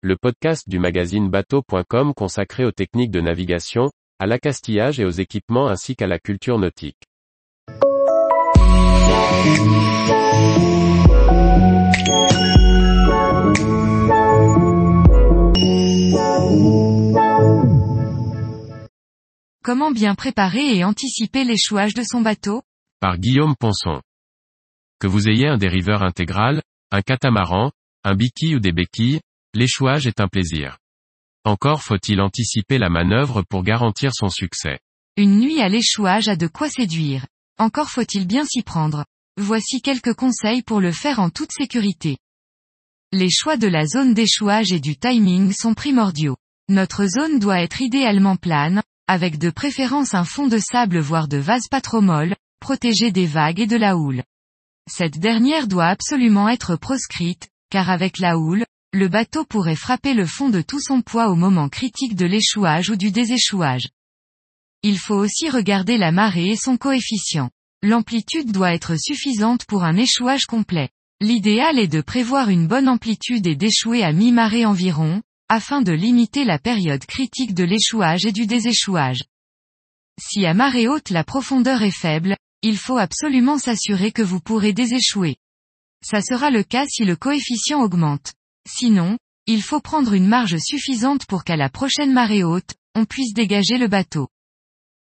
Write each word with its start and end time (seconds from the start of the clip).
le 0.00 0.16
podcast 0.16 0.68
du 0.68 0.78
magazine 0.78 1.28
bateau.com 1.28 2.14
consacré 2.14 2.64
aux 2.64 2.70
techniques 2.70 3.10
de 3.10 3.20
navigation, 3.20 3.90
à 4.20 4.26
l'accastillage 4.26 5.00
et 5.00 5.04
aux 5.04 5.10
équipements 5.10 5.66
ainsi 5.66 5.96
qu'à 5.96 6.06
la 6.06 6.20
culture 6.20 6.56
nautique. 6.56 7.02
Comment 19.64 19.90
bien 19.90 20.14
préparer 20.14 20.76
et 20.76 20.84
anticiper 20.84 21.42
l'échouage 21.42 21.94
de 21.94 22.02
son 22.04 22.20
bateau? 22.20 22.62
Par 23.00 23.18
Guillaume 23.18 23.56
Ponson. 23.58 24.00
Que 25.00 25.08
vous 25.08 25.28
ayez 25.28 25.48
un 25.48 25.58
dériveur 25.58 26.04
intégral, 26.04 26.62
un 26.92 27.02
catamaran, 27.02 27.72
un 28.04 28.14
biquille 28.14 28.54
ou 28.54 28.60
des 28.60 28.72
béquilles, 28.72 29.20
l'échouage 29.54 30.06
est 30.06 30.20
un 30.20 30.28
plaisir. 30.28 30.78
Encore 31.44 31.82
faut-il 31.82 32.20
anticiper 32.20 32.78
la 32.78 32.90
manœuvre 32.90 33.42
pour 33.42 33.62
garantir 33.62 34.12
son 34.14 34.28
succès. 34.28 34.78
Une 35.16 35.40
nuit 35.40 35.60
à 35.60 35.68
l'échouage 35.68 36.28
a 36.28 36.36
de 36.36 36.46
quoi 36.46 36.68
séduire. 36.68 37.26
Encore 37.58 37.90
faut-il 37.90 38.26
bien 38.26 38.44
s'y 38.44 38.62
prendre. 38.62 39.04
Voici 39.36 39.80
quelques 39.80 40.14
conseils 40.14 40.62
pour 40.62 40.80
le 40.80 40.92
faire 40.92 41.20
en 41.20 41.30
toute 41.30 41.52
sécurité. 41.52 42.18
Les 43.12 43.30
choix 43.30 43.56
de 43.56 43.66
la 43.66 43.86
zone 43.86 44.14
d'échouage 44.14 44.72
et 44.72 44.80
du 44.80 44.96
timing 44.96 45.52
sont 45.52 45.74
primordiaux. 45.74 46.36
Notre 46.68 47.06
zone 47.06 47.38
doit 47.38 47.62
être 47.62 47.80
idéalement 47.80 48.36
plane, 48.36 48.82
avec 49.06 49.38
de 49.38 49.48
préférence 49.48 50.12
un 50.12 50.24
fond 50.24 50.48
de 50.48 50.58
sable 50.58 50.98
voire 50.98 51.26
de 51.26 51.38
vase 51.38 51.68
pas 51.70 51.80
trop 51.80 52.02
molle, 52.02 52.36
protégé 52.60 53.10
des 53.10 53.26
vagues 53.26 53.60
et 53.60 53.66
de 53.66 53.76
la 53.76 53.96
houle. 53.96 54.22
Cette 54.90 55.18
dernière 55.18 55.66
doit 55.66 55.86
absolument 55.86 56.48
être 56.48 56.76
proscrite, 56.76 57.48
car 57.70 57.88
avec 57.90 58.18
la 58.18 58.38
houle, 58.38 58.64
le 58.94 59.08
bateau 59.08 59.44
pourrait 59.44 59.76
frapper 59.76 60.14
le 60.14 60.24
fond 60.24 60.48
de 60.48 60.62
tout 60.62 60.80
son 60.80 61.02
poids 61.02 61.28
au 61.28 61.34
moment 61.34 61.68
critique 61.68 62.14
de 62.14 62.24
l'échouage 62.24 62.88
ou 62.88 62.96
du 62.96 63.10
déséchouage. 63.10 63.88
Il 64.82 64.98
faut 64.98 65.16
aussi 65.16 65.50
regarder 65.50 65.98
la 65.98 66.10
marée 66.10 66.50
et 66.50 66.56
son 66.56 66.76
coefficient. 66.76 67.50
L'amplitude 67.82 68.50
doit 68.50 68.72
être 68.72 68.96
suffisante 68.96 69.66
pour 69.66 69.84
un 69.84 69.96
échouage 69.96 70.46
complet. 70.46 70.88
L'idéal 71.20 71.78
est 71.78 71.88
de 71.88 72.00
prévoir 72.00 72.48
une 72.48 72.66
bonne 72.66 72.88
amplitude 72.88 73.46
et 73.46 73.56
d'échouer 73.56 74.02
à 74.02 74.12
mi-marée 74.12 74.64
environ, 74.64 75.20
afin 75.48 75.82
de 75.82 75.92
limiter 75.92 76.44
la 76.44 76.58
période 76.58 77.04
critique 77.04 77.54
de 77.54 77.64
l'échouage 77.64 78.24
et 78.24 78.32
du 78.32 78.46
déséchouage. 78.46 79.24
Si 80.20 80.46
à 80.46 80.54
marée 80.54 80.88
haute 80.88 81.10
la 81.10 81.24
profondeur 81.24 81.82
est 81.82 81.90
faible, 81.90 82.36
il 82.62 82.78
faut 82.78 82.98
absolument 82.98 83.58
s'assurer 83.58 84.12
que 84.12 84.22
vous 84.22 84.40
pourrez 84.40 84.72
déséchouer. 84.72 85.36
Ça 86.02 86.22
sera 86.22 86.50
le 86.50 86.62
cas 86.62 86.86
si 86.86 87.04
le 87.04 87.16
coefficient 87.16 87.82
augmente. 87.82 88.32
Sinon, 88.68 89.16
il 89.46 89.62
faut 89.62 89.80
prendre 89.80 90.12
une 90.12 90.28
marge 90.28 90.58
suffisante 90.58 91.24
pour 91.24 91.42
qu'à 91.42 91.56
la 91.56 91.70
prochaine 91.70 92.12
marée 92.12 92.44
haute, 92.44 92.74
on 92.94 93.06
puisse 93.06 93.32
dégager 93.32 93.78
le 93.78 93.88
bateau. 93.88 94.28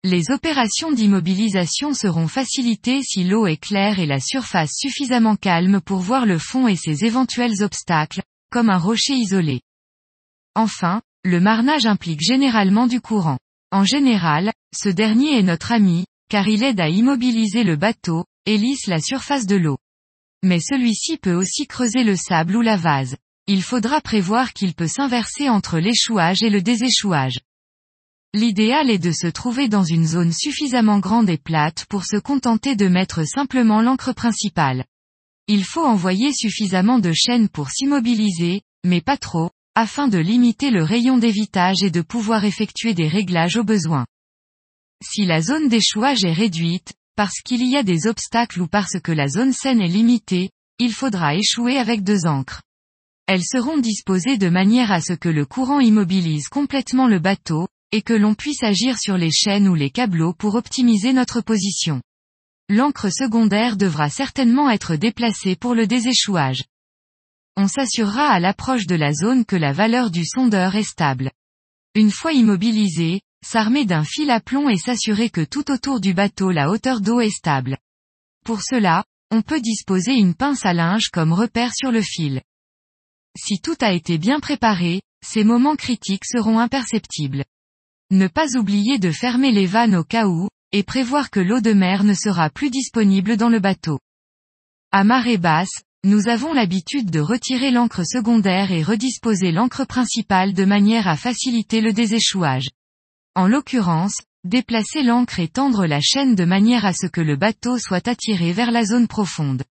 Les 0.04 0.30
opérations 0.30 0.92
d'immobilisation 0.92 1.92
seront 1.92 2.28
facilitées 2.28 3.02
si 3.02 3.24
l'eau 3.24 3.48
est 3.48 3.56
claire 3.56 3.98
et 3.98 4.06
la 4.06 4.20
surface 4.20 4.70
suffisamment 4.72 5.34
calme 5.34 5.80
pour 5.80 5.98
voir 5.98 6.26
le 6.26 6.38
fond 6.38 6.68
et 6.68 6.76
ses 6.76 7.04
éventuels 7.04 7.62
obstacles, 7.62 8.22
comme 8.50 8.70
un 8.70 8.78
rocher 8.78 9.14
isolé. 9.14 9.62
Enfin, 10.54 11.02
le 11.24 11.40
marnage 11.40 11.86
implique 11.86 12.20
généralement 12.20 12.86
du 12.86 13.00
courant. 13.00 13.38
En 13.72 13.84
général, 13.84 14.52
ce 14.72 14.88
dernier 14.88 15.38
est 15.38 15.42
notre 15.42 15.72
ami, 15.72 16.06
car 16.30 16.46
il 16.46 16.62
aide 16.62 16.80
à 16.80 16.88
immobiliser 16.88 17.64
le 17.64 17.76
bateau, 17.76 18.24
et 18.46 18.56
lisse 18.56 18.86
la 18.86 19.00
surface 19.00 19.46
de 19.46 19.56
l'eau. 19.56 19.78
Mais 20.44 20.60
celui-ci 20.60 21.18
peut 21.18 21.34
aussi 21.34 21.66
creuser 21.66 22.04
le 22.04 22.16
sable 22.16 22.56
ou 22.56 22.62
la 22.62 22.76
vase. 22.76 23.16
Il 23.52 23.64
faudra 23.64 24.00
prévoir 24.00 24.52
qu'il 24.52 24.74
peut 24.74 24.86
s'inverser 24.86 25.48
entre 25.48 25.80
l'échouage 25.80 26.44
et 26.44 26.50
le 26.50 26.62
déséchouage. 26.62 27.40
L'idéal 28.32 28.90
est 28.90 29.00
de 29.00 29.10
se 29.10 29.26
trouver 29.26 29.66
dans 29.66 29.82
une 29.82 30.06
zone 30.06 30.32
suffisamment 30.32 31.00
grande 31.00 31.28
et 31.28 31.36
plate 31.36 31.84
pour 31.86 32.04
se 32.04 32.16
contenter 32.16 32.76
de 32.76 32.86
mettre 32.86 33.26
simplement 33.26 33.82
l'ancre 33.82 34.12
principale. 34.12 34.84
Il 35.48 35.64
faut 35.64 35.84
envoyer 35.84 36.32
suffisamment 36.32 37.00
de 37.00 37.10
chaînes 37.12 37.48
pour 37.48 37.70
s'immobiliser, 37.70 38.62
mais 38.86 39.00
pas 39.00 39.16
trop, 39.16 39.50
afin 39.74 40.06
de 40.06 40.18
limiter 40.18 40.70
le 40.70 40.84
rayon 40.84 41.18
d'évitage 41.18 41.82
et 41.82 41.90
de 41.90 42.02
pouvoir 42.02 42.44
effectuer 42.44 42.94
des 42.94 43.08
réglages 43.08 43.56
au 43.56 43.64
besoin. 43.64 44.06
Si 45.02 45.24
la 45.24 45.42
zone 45.42 45.66
d'échouage 45.66 46.22
est 46.22 46.32
réduite, 46.32 46.92
parce 47.16 47.40
qu'il 47.44 47.66
y 47.66 47.76
a 47.76 47.82
des 47.82 48.06
obstacles 48.06 48.62
ou 48.62 48.68
parce 48.68 49.00
que 49.02 49.10
la 49.10 49.26
zone 49.26 49.52
saine 49.52 49.80
est 49.80 49.88
limitée, 49.88 50.50
il 50.78 50.92
faudra 50.92 51.34
échouer 51.34 51.78
avec 51.78 52.04
deux 52.04 52.26
ancres. 52.26 52.62
Elles 53.30 53.44
seront 53.44 53.78
disposées 53.78 54.38
de 54.38 54.48
manière 54.48 54.90
à 54.90 55.00
ce 55.00 55.12
que 55.12 55.28
le 55.28 55.46
courant 55.46 55.78
immobilise 55.78 56.48
complètement 56.48 57.06
le 57.06 57.20
bateau, 57.20 57.68
et 57.92 58.02
que 58.02 58.12
l'on 58.12 58.34
puisse 58.34 58.64
agir 58.64 58.98
sur 58.98 59.16
les 59.16 59.30
chaînes 59.30 59.68
ou 59.68 59.76
les 59.76 59.90
câbleaux 59.90 60.32
pour 60.32 60.56
optimiser 60.56 61.12
notre 61.12 61.40
position. 61.40 62.02
L'ancre 62.68 63.08
secondaire 63.12 63.76
devra 63.76 64.10
certainement 64.10 64.68
être 64.68 64.96
déplacée 64.96 65.54
pour 65.54 65.76
le 65.76 65.86
déséchouage 65.86 66.64
on 67.60 67.68
s'assurera 67.68 68.28
à 68.28 68.40
l'approche 68.40 68.86
de 68.86 68.94
la 68.94 69.12
zone 69.12 69.44
que 69.44 69.56
la 69.56 69.72
valeur 69.72 70.10
du 70.10 70.24
sondeur 70.24 70.76
est 70.76 70.82
stable. 70.82 71.30
Une 71.94 72.10
fois 72.10 72.32
immobilisé, 72.32 73.20
s'armer 73.44 73.84
d'un 73.84 74.02
fil 74.02 74.30
à 74.30 74.40
plomb 74.40 74.70
et 74.70 74.78
s'assurer 74.78 75.28
que 75.28 75.42
tout 75.42 75.70
autour 75.70 76.00
du 76.00 76.14
bateau 76.14 76.50
la 76.50 76.70
hauteur 76.70 77.02
d'eau 77.02 77.20
est 77.20 77.28
stable. 77.28 77.76
Pour 78.46 78.62
cela, 78.62 79.04
on 79.30 79.42
peut 79.42 79.60
disposer 79.60 80.14
une 80.14 80.34
pince 80.34 80.64
à 80.64 80.72
linge 80.72 81.10
comme 81.12 81.34
repère 81.34 81.74
sur 81.74 81.92
le 81.92 82.00
fil. 82.00 82.40
Si 83.38 83.60
tout 83.60 83.76
a 83.80 83.92
été 83.92 84.18
bien 84.18 84.40
préparé, 84.40 85.02
ces 85.24 85.44
moments 85.44 85.76
critiques 85.76 86.24
seront 86.24 86.58
imperceptibles. 86.58 87.44
Ne 88.10 88.26
pas 88.26 88.56
oublier 88.56 88.98
de 88.98 89.10
fermer 89.10 89.52
les 89.52 89.66
vannes 89.66 89.94
au 89.94 90.04
cas 90.04 90.26
où, 90.26 90.48
et 90.72 90.82
prévoir 90.82 91.30
que 91.30 91.40
l'eau 91.40 91.60
de 91.60 91.72
mer 91.72 92.04
ne 92.04 92.14
sera 92.14 92.50
plus 92.50 92.70
disponible 92.70 93.36
dans 93.36 93.48
le 93.48 93.60
bateau. 93.60 93.98
À 94.92 95.04
marée 95.04 95.38
basse, 95.38 95.82
nous 96.02 96.28
avons 96.28 96.52
l'habitude 96.52 97.10
de 97.10 97.20
retirer 97.20 97.70
l'encre 97.70 98.04
secondaire 98.04 98.72
et 98.72 98.82
redisposer 98.82 99.52
l'encre 99.52 99.84
principale 99.84 100.54
de 100.54 100.64
manière 100.64 101.06
à 101.06 101.16
faciliter 101.16 101.80
le 101.80 101.92
déséchouage. 101.92 102.70
En 103.34 103.46
l'occurrence, 103.46 104.16
déplacer 104.44 105.02
l'encre 105.02 105.38
et 105.40 105.48
tendre 105.48 105.86
la 105.86 106.00
chaîne 106.00 106.34
de 106.34 106.44
manière 106.44 106.86
à 106.86 106.92
ce 106.92 107.06
que 107.06 107.20
le 107.20 107.36
bateau 107.36 107.78
soit 107.78 108.08
attiré 108.08 108.52
vers 108.52 108.70
la 108.70 108.84
zone 108.84 109.08
profonde. 109.08 109.62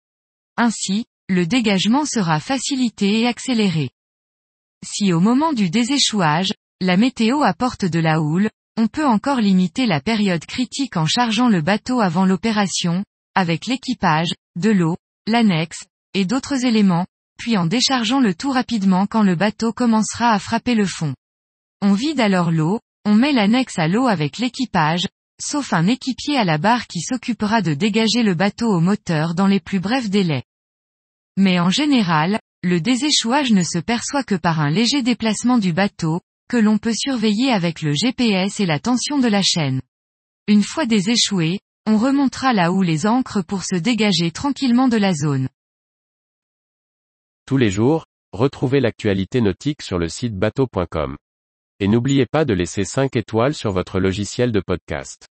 Ainsi, 0.55 1.05
le 1.29 1.45
dégagement 1.45 2.05
sera 2.05 2.39
facilité 2.39 3.19
et 3.19 3.27
accéléré. 3.27 3.91
Si 4.83 5.13
au 5.13 5.19
moment 5.19 5.53
du 5.53 5.69
déséchouage, 5.69 6.53
la 6.81 6.97
météo 6.97 7.43
apporte 7.43 7.85
de 7.85 7.99
la 7.99 8.19
houle, 8.19 8.49
on 8.77 8.87
peut 8.87 9.05
encore 9.05 9.39
limiter 9.39 9.85
la 9.85 10.01
période 10.01 10.43
critique 10.45 10.97
en 10.97 11.05
chargeant 11.05 11.47
le 11.47 11.61
bateau 11.61 11.99
avant 11.99 12.25
l'opération, 12.25 13.03
avec 13.35 13.67
l'équipage, 13.67 14.33
de 14.55 14.71
l'eau, 14.71 14.97
l'annexe, 15.27 15.85
et 16.15 16.25
d'autres 16.25 16.65
éléments, 16.65 17.05
puis 17.37 17.57
en 17.57 17.67
déchargeant 17.67 18.19
le 18.19 18.33
tout 18.33 18.51
rapidement 18.51 19.05
quand 19.05 19.21
le 19.21 19.35
bateau 19.35 19.71
commencera 19.71 20.31
à 20.31 20.39
frapper 20.39 20.73
le 20.73 20.87
fond. 20.87 21.13
On 21.83 21.93
vide 21.93 22.21
alors 22.21 22.51
l'eau, 22.51 22.79
on 23.05 23.13
met 23.13 23.33
l'annexe 23.33 23.77
à 23.77 23.87
l'eau 23.87 24.07
avec 24.07 24.39
l'équipage, 24.39 25.07
sauf 25.39 25.73
un 25.73 25.85
équipier 25.85 26.37
à 26.37 26.43
la 26.43 26.57
barre 26.57 26.87
qui 26.87 27.01
s'occupera 27.01 27.61
de 27.61 27.75
dégager 27.75 28.23
le 28.23 28.33
bateau 28.33 28.67
au 28.67 28.79
moteur 28.79 29.35
dans 29.35 29.47
les 29.47 29.59
plus 29.59 29.79
brefs 29.79 30.09
délais. 30.09 30.43
Mais 31.39 31.57
en 31.57 31.69
général, 31.69 32.37
le 32.63 32.81
déséchouage 32.81 33.53
ne 33.53 33.63
se 33.63 33.79
perçoit 33.79 34.25
que 34.25 34.35
par 34.35 34.59
un 34.59 34.69
léger 34.69 35.03
déplacement 35.03 35.57
du 35.57 35.71
bateau, 35.71 36.19
que 36.49 36.57
l'on 36.57 36.77
peut 36.77 36.93
surveiller 36.93 37.49
avec 37.49 37.81
le 37.81 37.93
GPS 37.93 38.59
et 38.59 38.65
la 38.65 38.77
tension 38.77 39.19
de 39.19 39.27
la 39.29 39.41
chaîne. 39.41 39.81
Une 40.47 40.63
fois 40.63 40.85
déséchoué, 40.85 41.61
on 41.85 41.97
remontera 41.97 42.51
là 42.51 42.73
où 42.73 42.81
les 42.81 43.07
ancres 43.07 43.41
pour 43.41 43.63
se 43.63 43.77
dégager 43.77 44.31
tranquillement 44.31 44.89
de 44.89 44.97
la 44.97 45.13
zone. 45.13 45.47
Tous 47.45 47.55
les 47.55 47.71
jours, 47.71 48.05
retrouvez 48.33 48.81
l'actualité 48.81 49.39
nautique 49.39 49.81
sur 49.81 49.97
le 49.97 50.09
site 50.09 50.35
bateau.com. 50.35 51.15
Et 51.79 51.87
n'oubliez 51.87 52.25
pas 52.25 52.43
de 52.43 52.53
laisser 52.53 52.83
5 52.83 53.15
étoiles 53.15 53.53
sur 53.53 53.71
votre 53.71 54.01
logiciel 54.01 54.51
de 54.51 54.59
podcast. 54.59 55.29